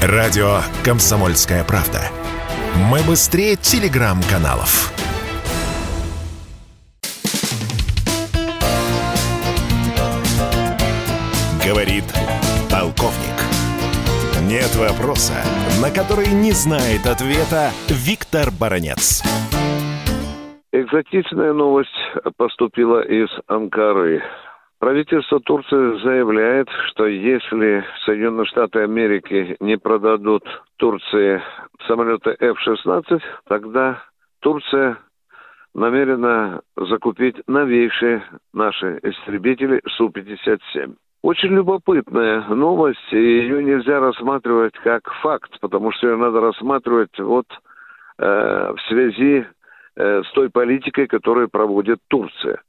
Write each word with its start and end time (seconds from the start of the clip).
Радио 0.00 0.60
«Комсомольская 0.84 1.64
правда». 1.64 1.98
Мы 2.88 3.00
быстрее 3.02 3.56
телеграм-каналов. 3.56 4.92
Говорит 11.66 12.04
полковник. 12.70 13.34
Нет 14.42 14.72
вопроса, 14.76 15.34
на 15.82 15.90
который 15.90 16.28
не 16.28 16.52
знает 16.52 17.04
ответа 17.04 17.72
Виктор 17.88 18.52
Баранец. 18.52 19.24
Экзотичная 20.70 21.52
новость 21.52 21.90
поступила 22.36 23.00
из 23.00 23.28
Анкары. 23.48 24.22
Правительство 24.78 25.40
Турции 25.40 26.00
заявляет, 26.04 26.68
что 26.86 27.06
если 27.06 27.84
Соединенные 28.04 28.46
Штаты 28.46 28.80
Америки 28.80 29.56
не 29.58 29.76
продадут 29.76 30.44
Турции 30.76 31.42
самолеты 31.88 32.36
F-16, 32.38 33.20
тогда 33.48 34.00
Турция 34.40 34.98
намерена 35.74 36.60
закупить 36.76 37.36
новейшие 37.48 38.22
наши 38.52 39.00
истребители 39.02 39.80
Су-57. 39.96 40.94
Очень 41.22 41.54
любопытная 41.56 42.42
новость, 42.44 43.12
и 43.12 43.16
ее 43.16 43.64
нельзя 43.64 43.98
рассматривать 43.98 44.74
как 44.84 45.12
факт, 45.22 45.58
потому 45.60 45.90
что 45.90 46.06
ее 46.08 46.16
надо 46.16 46.40
рассматривать 46.40 47.18
вот 47.18 47.46
э, 48.18 48.72
в 48.76 48.80
связи 48.86 49.44
э, 49.96 50.22
с 50.22 50.32
той 50.34 50.50
политикой, 50.50 51.08
которую 51.08 51.48
проводит 51.48 51.98
Турция. 52.06 52.60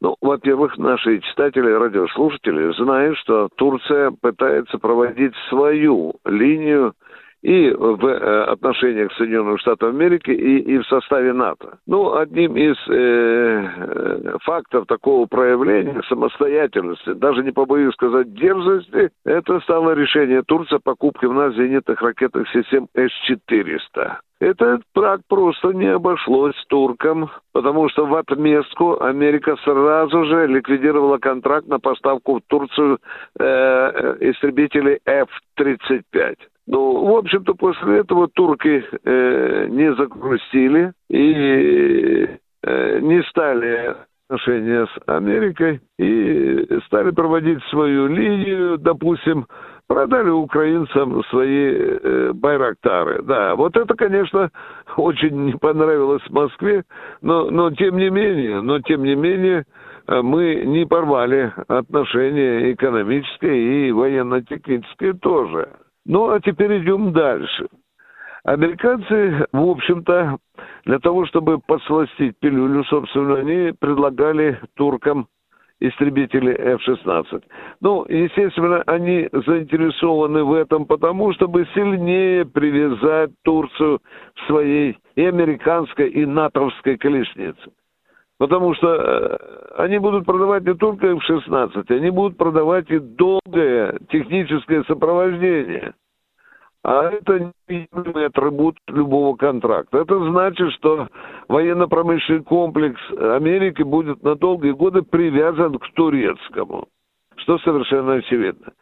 Ну, 0.00 0.16
во-первых, 0.20 0.78
наши 0.78 1.20
читатели, 1.20 1.70
радиослушатели 1.70 2.72
знают, 2.76 3.18
что 3.18 3.48
Турция 3.56 4.12
пытается 4.20 4.78
проводить 4.78 5.34
свою 5.48 6.14
линию 6.24 6.94
и 7.42 7.70
в 7.70 8.04
э, 8.04 8.44
отношениях 8.44 9.12
Соединенных 9.12 9.60
Штатов 9.60 9.90
Америки, 9.90 10.30
и, 10.30 10.58
и 10.58 10.78
в 10.78 10.86
составе 10.86 11.32
НАТО. 11.32 11.78
Ну, 11.86 12.16
одним 12.16 12.56
из 12.56 12.76
э, 12.88 12.92
э, 12.92 14.36
фактов 14.42 14.86
такого 14.86 15.26
проявления 15.26 16.02
самостоятельности, 16.08 17.12
даже 17.12 17.44
не 17.44 17.52
побоюсь 17.52 17.94
сказать 17.94 18.34
дерзости, 18.34 19.10
это 19.24 19.60
стало 19.60 19.92
решение 19.92 20.42
Турции 20.42 20.78
покупки 20.82 21.26
в 21.26 21.32
нас 21.32 21.54
зенитных 21.54 22.00
ракетных 22.02 22.48
систем 22.50 22.88
С-400. 22.94 24.16
Это 24.40 24.78
так 24.94 25.20
просто 25.28 25.72
не 25.72 25.88
обошлось 25.88 26.54
туркам, 26.68 27.28
потому 27.52 27.88
что 27.88 28.06
в 28.06 28.14
отместку 28.14 29.02
Америка 29.02 29.56
сразу 29.64 30.24
же 30.26 30.46
ликвидировала 30.46 31.18
контракт 31.18 31.66
на 31.66 31.80
поставку 31.80 32.36
в 32.36 32.42
Турцию 32.46 32.98
э, 33.38 33.44
э 33.44 34.30
истребителей 34.30 35.00
F-35. 35.04 36.36
Ну, 36.68 37.06
в 37.06 37.16
общем-то, 37.16 37.54
после 37.54 37.98
этого 37.98 38.28
турки 38.28 38.84
э, 39.04 39.66
не 39.70 39.92
загрустили 39.94 40.92
и 41.10 42.28
э, 42.62 42.98
не 43.00 43.22
стали 43.24 43.96
отношения 44.28 44.86
с 44.86 44.98
Америкой 45.06 45.80
и 45.98 46.78
стали 46.86 47.10
проводить 47.10 47.62
свою 47.70 48.06
линию, 48.06 48.78
допустим, 48.78 49.46
продали 49.88 50.28
украинцам 50.28 51.24
свои 51.24 51.72
э, 51.72 52.32
байрактары. 52.34 53.22
Да, 53.22 53.56
вот 53.56 53.76
это, 53.76 53.94
конечно, 53.94 54.50
очень 54.96 55.46
не 55.46 55.52
понравилось 55.52 56.22
Москве, 56.28 56.84
но, 57.22 57.50
но 57.50 57.70
тем 57.70 57.96
не 57.96 58.10
менее, 58.10 58.60
но 58.60 58.80
тем 58.80 59.02
не 59.02 59.16
менее, 59.16 59.64
э, 60.06 60.20
мы 60.22 60.62
не 60.66 60.84
порвали 60.84 61.52
отношения 61.66 62.72
экономические 62.72 63.88
и 63.88 63.92
военно-технические 63.92 65.14
тоже. 65.14 65.70
Ну, 66.04 66.30
а 66.30 66.40
теперь 66.40 66.82
идем 66.82 67.12
дальше. 67.12 67.68
Американцы, 68.44 69.46
в 69.52 69.70
общем-то, 69.70 70.38
для 70.84 70.98
того, 71.00 71.26
чтобы 71.26 71.58
подсластить 71.58 72.38
пилюлю, 72.38 72.84
собственно, 72.84 73.36
они 73.36 73.72
предлагали 73.78 74.60
туркам 74.74 75.28
истребители 75.80 76.52
F-16. 76.52 77.42
Ну, 77.80 78.04
естественно, 78.08 78.82
они 78.86 79.28
заинтересованы 79.32 80.44
в 80.44 80.52
этом, 80.54 80.86
потому 80.86 81.32
чтобы 81.34 81.66
сильнее 81.74 82.44
привязать 82.44 83.30
Турцию 83.44 83.98
к 83.98 84.46
своей 84.46 84.98
и 85.14 85.24
американской, 85.24 86.08
и 86.08 86.26
натовской 86.26 86.96
колеснице. 86.96 87.70
Потому 88.38 88.74
что 88.74 88.94
э, 88.94 89.82
они 89.82 89.98
будут 89.98 90.24
продавать 90.24 90.64
не 90.64 90.74
только 90.74 91.08
F-16, 91.08 91.84
они 91.88 92.10
будут 92.10 92.36
продавать 92.36 92.88
и 92.90 92.98
долгое 92.98 93.98
техническое 94.10 94.84
сопровождение. 94.84 95.94
А 96.84 97.10
это 97.10 97.52
неотъемлемый 97.68 98.26
атрибут 98.26 98.76
любого 98.88 99.36
контракта. 99.36 99.98
Это 99.98 100.18
значит, 100.30 100.72
что 100.74 101.08
военно-промышленный 101.48 102.44
комплекс 102.44 103.00
Америки 103.10 103.82
будет 103.82 104.22
на 104.22 104.36
долгие 104.36 104.70
годы 104.70 105.02
привязан 105.02 105.78
к 105.78 105.92
турецкому, 105.94 106.86
что 107.36 107.58
совершенно 107.58 108.14
очевидно. 108.14 108.72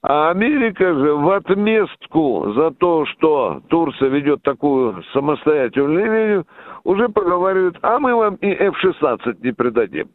А 0.00 0.30
Америка 0.30 0.94
же 0.94 1.14
в 1.14 1.28
отместку 1.30 2.52
за 2.54 2.70
то, 2.70 3.04
что 3.06 3.60
Турция 3.68 4.08
ведет 4.08 4.42
такую 4.42 5.02
самостоятельную 5.12 5.98
линию, 5.98 6.46
уже 6.84 7.08
проговаривает, 7.08 7.76
а 7.82 7.98
мы 7.98 8.14
вам 8.14 8.36
и 8.36 8.48
F-16 8.48 9.38
не 9.42 9.52
придадим. 9.52 10.08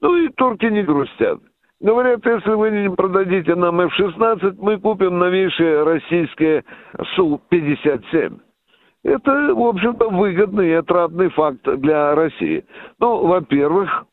Ну 0.00 0.16
и 0.16 0.28
турки 0.30 0.66
не 0.66 0.82
грустят. 0.82 1.40
Говорят, 1.80 2.24
если 2.26 2.50
вы 2.50 2.70
не 2.70 2.90
продадите 2.90 3.54
нам 3.54 3.80
F-16, 3.80 4.56
мы 4.60 4.78
купим 4.78 5.18
новейшие 5.18 5.82
российские 5.82 6.62
Су-57. 7.14 8.38
Это, 9.02 9.54
в 9.54 9.66
общем-то, 9.66 10.10
выгодный 10.10 10.68
и 10.68 10.74
отрадный 10.74 11.30
факт 11.30 11.62
для 11.62 12.14
России. 12.14 12.66
Ну, 12.98 13.26
во-первых, 13.26 14.04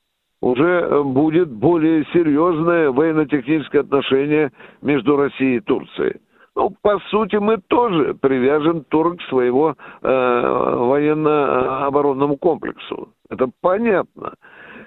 уже 0.41 1.03
будет 1.03 1.51
более 1.51 2.05
серьезное 2.13 2.89
военно-техническое 2.89 3.79
отношение 3.79 4.53
между 4.81 5.17
Россией 5.17 5.57
и 5.57 5.61
Турцией. 5.61 6.21
Ну, 6.55 6.73
по 6.81 6.99
сути, 7.09 7.35
мы 7.35 7.57
тоже 7.67 8.13
привяжем 8.13 8.85
турок 8.85 9.19
к 9.19 9.23
своего 9.23 9.75
э, 10.01 10.07
военно-оборонному 10.07 12.37
комплексу. 12.37 13.09
Это 13.29 13.49
понятно. 13.61 14.35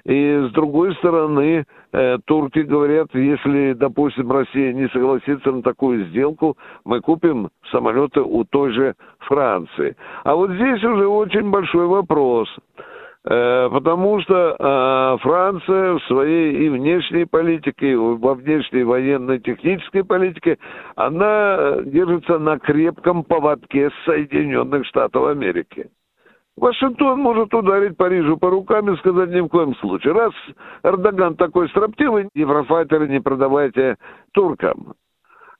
И 0.04 0.48
с 0.48 0.52
другой 0.52 0.94
стороны, 0.96 1.64
э, 1.92 2.18
турки 2.24 2.60
говорят, 2.60 3.08
если, 3.14 3.74
допустим, 3.74 4.30
Россия 4.32 4.72
не 4.72 4.88
согласится 4.88 5.52
на 5.52 5.62
такую 5.62 6.06
сделку, 6.06 6.56
мы 6.84 7.00
купим 7.00 7.50
самолеты 7.70 8.20
у 8.20 8.44
той 8.44 8.72
же 8.72 8.94
Франции. 9.20 9.96
А 10.24 10.34
вот 10.34 10.50
здесь 10.52 10.82
уже 10.82 11.06
очень 11.06 11.50
большой 11.50 11.86
вопрос. 11.86 12.48
Э, 13.22 13.68
потому 13.70 14.20
что 14.22 14.56
э, 14.58 15.18
Франция 15.22 15.94
в 15.94 16.02
своей 16.04 16.66
и 16.66 16.68
внешней 16.70 17.26
политике, 17.26 17.92
и 17.92 17.94
во 17.94 18.34
внешней 18.34 18.82
военно-технической 18.82 20.04
политике, 20.04 20.58
она 20.96 21.82
держится 21.84 22.38
на 22.38 22.58
крепком 22.58 23.24
поводке 23.24 23.90
Соединенных 24.06 24.86
Штатов 24.86 25.26
Америки. 25.26 25.90
Вашингтон 26.60 27.21
может 27.21 27.54
ударить 27.54 27.97
Парижу 27.97 28.37
по 28.37 28.50
рукам 28.50 28.93
и 28.93 28.97
сказать 28.98 29.31
ни 29.31 29.41
в 29.41 29.48
коем 29.48 29.75
случае. 29.76 30.12
Раз 30.12 30.32
Эрдоган 30.82 31.34
такой 31.37 31.71
строптивый, 31.71 32.28
еврофайтеры 32.34 33.09
не 33.09 33.21
продавайте 33.21 33.97
туркам. 34.34 34.93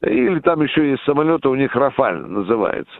Или 0.03 0.41
там 0.41 0.61
еще 0.61 0.91
есть 0.91 1.03
самолеты, 1.05 1.49
у 1.49 1.55
них 1.55 1.75
Рафаль 1.75 2.21
называется. 2.21 2.93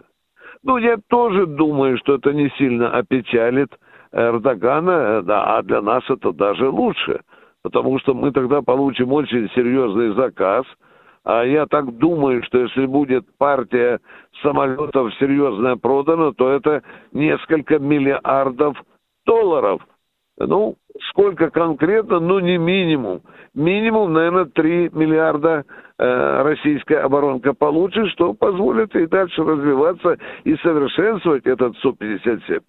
Ну, 0.63 0.79
я 0.79 0.97
тоже 1.09 1.47
думаю, 1.47 1.99
что 1.99 2.15
это 2.15 2.33
не 2.33 2.49
сильно 2.57 2.91
опечалит 2.91 3.69
Эрдогана, 4.13 5.23
да, 5.23 5.59
а 5.59 5.63
для 5.63 5.83
нас 5.83 6.03
это 6.09 6.33
даже 6.33 6.71
лучше, 6.71 7.21
потому 7.63 7.99
что 7.99 8.15
мы 8.15 8.33
тогда 8.33 8.63
получим 8.63 9.13
очень 9.13 9.51
серьезный 9.51 10.15
заказ– 10.15 10.65
а 11.25 11.45
я 11.45 11.67
так 11.67 11.97
думаю, 11.99 12.43
что 12.45 12.59
если 12.59 12.87
будет 12.87 13.27
партия 13.37 14.01
самолетов 14.43 15.15
серьезная 15.19 15.77
продана, 15.77 16.33
то 16.33 16.51
это 16.51 16.83
несколько 17.13 17.79
миллиардов 17.79 18.77
долларов. 19.27 19.83
Ну, 20.39 20.77
сколько 21.11 21.51
конкретно, 21.51 22.19
ну 22.19 22.39
не 22.39 22.57
минимум. 22.57 23.21
Минимум, 23.55 24.13
наверное, 24.15 24.47
3 24.47 24.91
миллиарда 24.93 25.65
э, 25.99 26.43
российская 26.43 26.99
оборонка 26.99 27.53
получит, 27.53 28.09
что 28.11 28.33
позволит 28.33 28.95
и 28.97 29.07
дальше 29.07 29.43
развиваться 29.43 30.17
и 30.45 30.57
совершенствовать 30.57 31.45
этот 31.47 31.77
Су-57. 31.79 32.63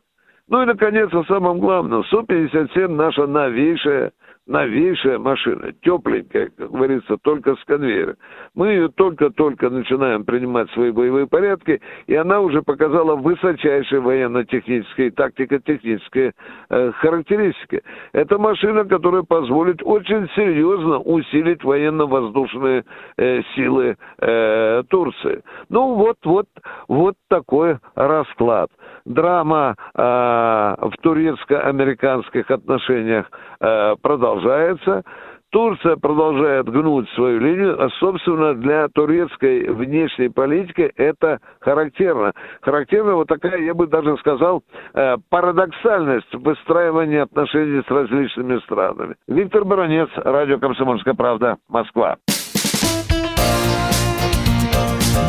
Ну 0.48 0.64
и, 0.64 0.66
наконец, 0.66 1.14
о 1.14 1.24
самом 1.26 1.60
главном. 1.60 2.04
Су-57 2.06 2.88
наша 2.88 3.28
новейшая 3.28 4.12
новейшая 4.48 5.20
машина, 5.20 5.72
тепленькая, 5.82 6.50
как 6.58 6.72
говорится, 6.72 7.18
только 7.22 7.56
с 7.56 7.64
конвейера. 7.66 8.16
Мы 8.56 8.70
ее 8.70 8.90
только-только 8.90 9.70
начинаем 9.70 10.26
принимать 10.26 10.70
в 10.70 10.74
свои 10.74 10.92
боевые 10.92 11.28
порядки, 11.28 11.82
и 12.08 12.16
она 12.16 12.42
уже 12.42 12.62
показала 12.62 13.16
высочайшие 13.16 14.02
военно-технические 14.02 15.12
тактико-технические 15.12 16.34
э, 16.70 16.92
характеристики. 16.94 17.82
Это 18.14 18.38
машина, 18.38 18.86
которая 18.86 19.24
позволит 19.24 19.82
очень 19.84 20.28
серьезно 20.36 21.00
усилить 21.00 21.64
военно-воздушные 21.64 22.84
э, 23.18 23.42
силы 23.56 23.96
э, 24.20 24.84
Турции. 24.90 25.44
Ну 25.70 25.96
вот, 25.96 26.18
вот, 26.24 26.48
вот 26.88 27.16
такой 27.30 27.78
расклад. 27.96 28.70
Драма 29.06 29.76
э, 29.96 30.02
в 30.02 30.94
турецко-американских 31.02 32.50
отношениях 32.50 33.30
э, 33.60 33.96
продолжается. 34.02 35.04
Турция 35.52 35.98
продолжает 35.98 36.70
гнуть 36.70 37.10
свою 37.10 37.40
линию, 37.40 37.84
а, 37.84 37.90
собственно, 38.00 38.54
для 38.54 38.88
турецкой 38.88 39.70
внешней 39.70 40.30
политики 40.30 40.92
это 40.96 41.40
характерно. 41.60 42.32
Характерна 42.62 43.16
вот 43.16 43.28
такая, 43.28 43.60
я 43.62 43.74
бы 43.74 43.88
даже 43.88 44.16
сказал, 44.18 44.64
э, 44.94 45.18
парадоксальность 45.30 46.34
выстраивания 46.34 47.24
отношений 47.24 47.84
с 47.86 47.92
различными 47.92 48.60
странами. 48.60 49.16
Виктор 49.28 49.66
Баранец, 49.66 50.10
Радио 50.16 50.58
«Комсомольская 50.58 51.16
правда», 51.16 51.58
Москва. 51.68 52.16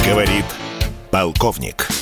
Говорит 0.06 0.46
полковник. 1.10 2.01